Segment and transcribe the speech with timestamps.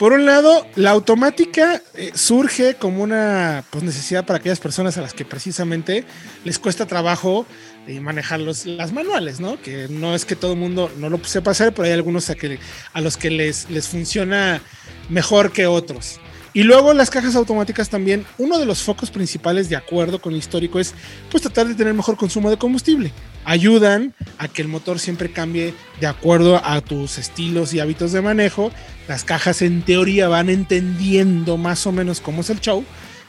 [0.00, 5.02] por un lado, la automática eh, surge como una pues, necesidad para aquellas personas a
[5.02, 6.06] las que precisamente
[6.42, 7.44] les cuesta trabajo
[7.86, 9.60] eh, manejar los, las manuales, ¿no?
[9.60, 12.34] Que no es que todo el mundo no lo sepa hacer, pero hay algunos a,
[12.34, 12.58] que,
[12.94, 14.62] a los que les, les funciona
[15.10, 16.18] mejor que otros.
[16.54, 20.38] Y luego las cajas automáticas también, uno de los focos principales de acuerdo con el
[20.38, 20.94] histórico es
[21.30, 23.12] pues tratar de tener mejor consumo de combustible.
[23.44, 28.22] Ayudan a que el motor siempre cambie de acuerdo a tus estilos y hábitos de
[28.22, 28.70] manejo.
[29.08, 32.84] Las cajas en teoría van entendiendo más o menos cómo es el show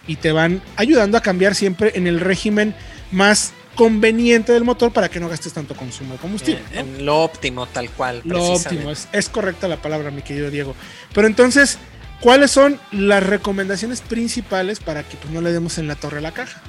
[0.08, 2.76] y te van ayudando a cambiar siempre en el régimen
[3.12, 6.62] más conveniente del motor para que no gastes tanto consumo de combustible.
[6.74, 8.22] En, lo óptimo, tal cual.
[8.26, 10.76] Lo óptimo, es, es correcta la palabra, mi querido Diego.
[11.14, 11.80] Pero entonces,
[12.22, 16.22] ¿Cuáles son las recomendaciones principales para que pues, no le demos en la torre a
[16.22, 16.62] la caja?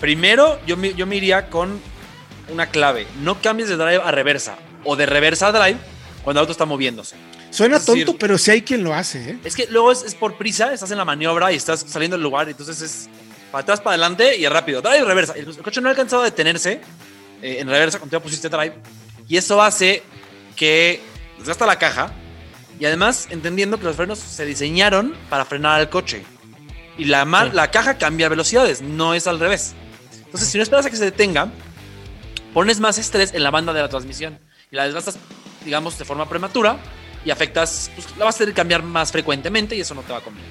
[0.00, 1.80] Primero, yo me, yo me iría con
[2.50, 3.06] una clave.
[3.22, 5.78] No cambies de drive a reversa o de reversa a drive
[6.22, 7.16] cuando el auto está moviéndose.
[7.50, 9.30] Suena tonto, pero sí hay quien lo hace.
[9.30, 9.38] ¿eh?
[9.44, 12.48] Es que luego es, por prisa, estás en la maniobra y estás saliendo del lugar,
[12.48, 13.08] entonces es
[13.50, 14.82] para atrás, para adelante y rápido.
[14.82, 15.32] Drive, reversa.
[15.34, 16.80] El, coche no ha alcanzado a detenerse
[17.42, 18.74] eh, en reversa cuando ya pusiste drive.
[19.26, 20.02] Y eso hace
[20.56, 21.00] que
[21.38, 22.12] desgasta la caja
[22.80, 26.24] y además, entendiendo que los frenos se diseñaron para frenar al coche.
[26.96, 29.74] Y la, la caja cambia velocidades, no es al revés.
[30.24, 31.50] Entonces, si no esperas a que se detenga,
[32.58, 34.36] pones más estrés en la banda de la transmisión.
[34.72, 35.16] Y la desgastas,
[35.64, 36.76] digamos, de forma prematura
[37.24, 40.12] y afectas, pues la vas a tener que cambiar más frecuentemente y eso no te
[40.12, 40.50] va a convenir.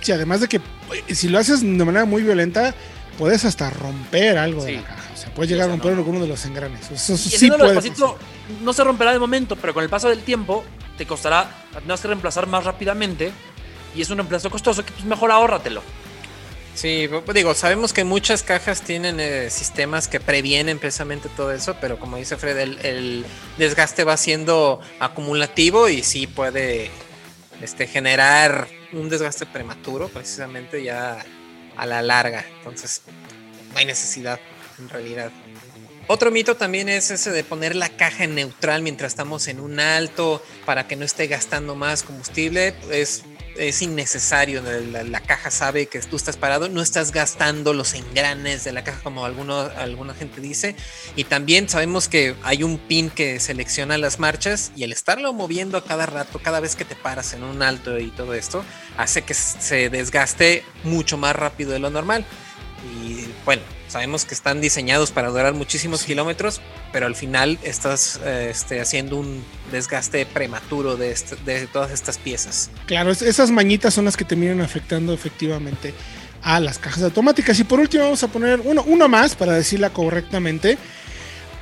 [0.00, 2.72] Sí, además de que eh, si lo haces de manera muy violenta,
[3.18, 5.10] puedes hasta romper algo de la caja.
[5.12, 6.88] O sea, puedes llegar a romper uno de los engranes.
[6.88, 7.92] Eso, sí puede
[8.62, 10.62] no se romperá de momento, pero con el paso del tiempo
[10.98, 13.32] te costará, tendrás que reemplazar más rápidamente
[13.96, 15.82] y es un reemplazo costoso que pues mejor ahórratelo.
[16.74, 21.98] Sí, digo, sabemos que muchas cajas tienen eh, sistemas que previenen precisamente todo eso, pero
[21.98, 23.26] como dice Fred, el,
[23.58, 26.90] desgaste va siendo acumulativo y sí puede
[27.60, 31.24] este, generar un desgaste prematuro, precisamente ya
[31.76, 32.44] a la larga.
[32.58, 33.02] Entonces,
[33.72, 34.40] no hay necesidad
[34.78, 35.30] en realidad.
[36.08, 39.78] Otro mito también es ese de poner la caja en neutral mientras estamos en un
[39.78, 42.74] alto para que no esté gastando más combustible.
[42.90, 43.22] Es,
[43.56, 44.62] es innecesario.
[44.62, 49.00] La, caja sabe que tú estás parado, no estás gastando los engranes de la caja
[49.02, 50.76] como alguno, alguna gente dice.
[51.16, 55.78] Y también sabemos que hay un pin que selecciona las marchas y el estarlo moviendo
[55.78, 58.64] a cada rato, cada vez que te paras en un alto y todo esto,
[58.96, 62.24] hace que se desgaste mucho más rápido de lo normal.
[62.84, 63.62] Y bueno,
[63.92, 66.62] Sabemos que están diseñados para durar muchísimos kilómetros,
[66.94, 72.70] pero al final estás eh, este, haciendo un desgaste prematuro de, de todas estas piezas.
[72.86, 75.92] Claro, esas mañitas son las que terminan afectando efectivamente
[76.40, 77.60] a las cajas automáticas.
[77.60, 80.78] Y por último vamos a poner uno, uno más para decirla correctamente.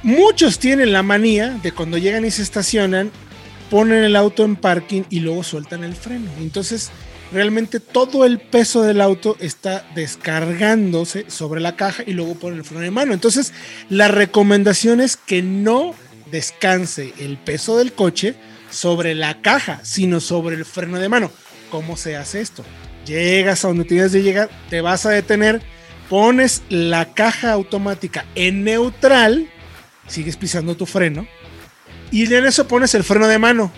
[0.04, 3.10] Muchos tienen la manía de cuando llegan y se estacionan,
[3.70, 6.30] ponen el auto en parking y luego sueltan el freno.
[6.38, 6.92] Entonces
[7.32, 12.64] realmente todo el peso del auto está descargándose sobre la caja y luego por el
[12.64, 13.12] freno de mano.
[13.12, 13.52] Entonces,
[13.88, 15.94] la recomendación es que no
[16.30, 18.34] descanse el peso del coche
[18.70, 21.30] sobre la caja, sino sobre el freno de mano.
[21.70, 22.64] ¿Cómo se hace esto?
[23.06, 25.62] Llegas a donde tienes de llegar, te vas a detener,
[26.08, 29.48] pones la caja automática en neutral,
[30.06, 31.26] sigues pisando tu freno,
[32.10, 33.72] y en eso pones el freno de mano.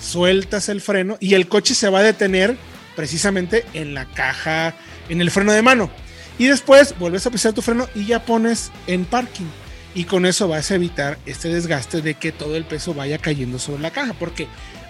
[0.00, 2.56] Sueltas el freno y el coche se va a detener
[2.96, 4.74] precisamente en la caja,
[5.08, 5.90] en el freno de mano.
[6.38, 9.46] Y después vuelves a pisar tu freno y ya pones en parking.
[9.92, 13.58] y con eso vas a evitar este desgaste de que todo el peso vaya cayendo
[13.58, 14.46] sobre la caja, porque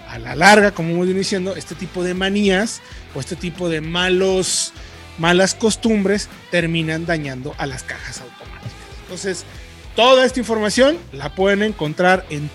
[0.07, 2.81] a la larga, como hemos diciendo, este tipo de manías
[3.15, 4.73] o este tipo de malos,
[5.17, 8.71] malas costumbres terminan dañando a las cajas automáticas.
[9.03, 9.45] Entonces,
[9.95, 12.49] toda esta información la pueden encontrar en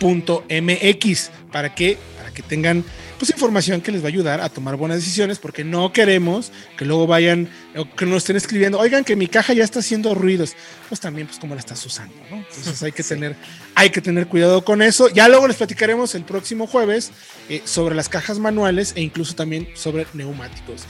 [0.00, 2.84] www.autologia.com.mx para que, para que tengan
[3.18, 6.84] pues información que les va a ayudar a tomar buenas decisiones porque no queremos que
[6.84, 10.54] luego vayan o que nos estén escribiendo, oigan que mi caja ya está haciendo ruidos,
[10.88, 12.36] pues también pues cómo la estás usando, ¿no?
[12.36, 13.34] Entonces hay que tener
[13.74, 15.08] hay que tener cuidado con eso.
[15.08, 17.10] Ya luego les platicaremos el próximo jueves
[17.48, 20.86] eh, sobre las cajas manuales e incluso también sobre neumáticos.